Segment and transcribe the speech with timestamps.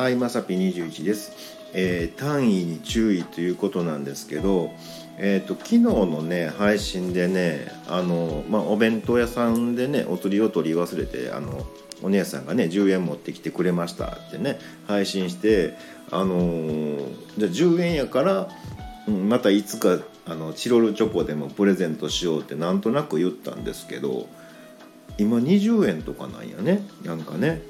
[0.00, 4.70] はい、まさぴ21です、えー単位に注意ということなんですけど、
[5.18, 11.66] えー、と昨日のね配信でねあの、まあ、お弁当屋さんでねお釣りを取り忘れてあの
[12.02, 15.76] お姉さんがね10円持ってきてくれましたってね配信して
[16.10, 18.48] あのーじゃあ10円やから、
[19.06, 24.28] うん、またいつかあのチロルチョコでもプレゼントしようってなんとなく言ったんですけど
[25.18, 27.60] 今20円とかなんやねなんかね。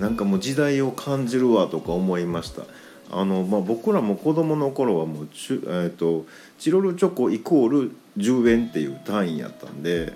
[0.00, 2.62] なんかもう時代を感じるわとか思いました。
[3.10, 6.26] あの、まあ、僕らも子供の頃はもうちゅ、えー、と
[6.58, 10.12] チロルチョコイコール10円っていう単位やったんで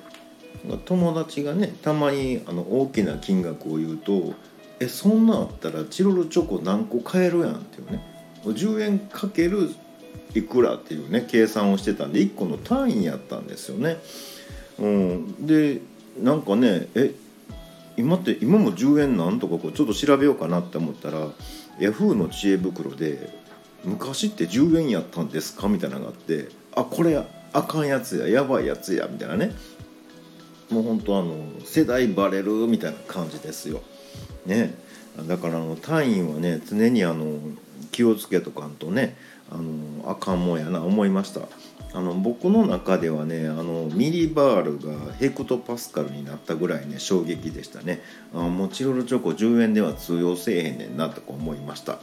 [0.85, 4.35] 友達がねたまにあの大きな金額を言うと
[4.81, 8.11] 「えそんなあったらチロルチョコ何個買えるやん」っていうね。
[8.45, 9.71] 10円かける
[10.35, 13.99] いくらっていうね計算をしてたんで1個の単位やったんですよね。
[14.79, 15.81] うん、で
[16.19, 17.13] なんかねえ
[18.01, 21.29] 今って今も10円なんとかこうちょっと調べようかなって思ったら
[21.79, 23.31] ヤフーの知恵袋で
[23.85, 27.17] 「昔って10円やったんですか?」みたいなのがあって「あこれ
[27.53, 29.55] あかんやつややばいやつや」みたいなね
[30.71, 33.83] もう本当あの世代バレるみたいな感じですよ。
[34.47, 34.75] ね
[35.27, 37.39] だからあの単位はね常にあの
[37.91, 39.17] 気をつけとかんとね
[39.51, 41.41] あのあかんもんやな思いました
[41.93, 48.01] あの僕の中ではねあのミリバールがヘクトパスカルになったぐらいね衝撃でしたね。
[48.33, 51.99] あもうチロルチョコ10円では通用せえへんねんなとか思いました。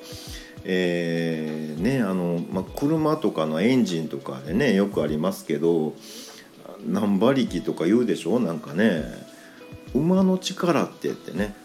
[0.65, 5.93] えーねあの、ま、車とかのエンジンとかでねよくありますけど
[6.85, 8.39] 何馬力とか言うでしょ？
[8.39, 9.03] なんかね
[9.93, 11.55] 馬の力ってってね、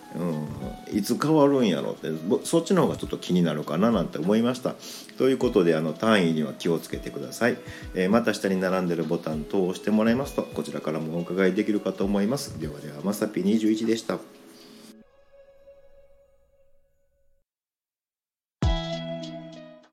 [0.93, 2.09] いつ変わるんやろって
[2.45, 4.75] そっちの方がちょっと気になるかななんて思いました。
[5.19, 7.57] ということであの単位には気をつけてください、
[7.95, 12.61] えーまた下に並んでるボタン等を押してもらいますとこちらからもお伺いできるかと思います。
[12.61, 14.19] ではではまさぴ21でした。